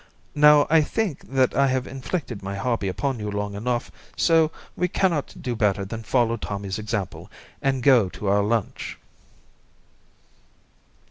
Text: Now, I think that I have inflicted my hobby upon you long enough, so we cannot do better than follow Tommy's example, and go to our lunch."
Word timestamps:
Now, 0.33 0.65
I 0.67 0.81
think 0.81 1.31
that 1.31 1.53
I 1.55 1.67
have 1.67 1.85
inflicted 1.85 2.41
my 2.41 2.55
hobby 2.55 2.87
upon 2.87 3.19
you 3.19 3.29
long 3.29 3.53
enough, 3.53 3.91
so 4.17 4.49
we 4.75 4.87
cannot 4.87 5.39
do 5.39 5.55
better 5.55 5.85
than 5.85 6.01
follow 6.01 6.37
Tommy's 6.37 6.79
example, 6.79 7.29
and 7.61 7.83
go 7.83 8.09
to 8.09 8.25
our 8.25 8.41
lunch." 8.41 8.97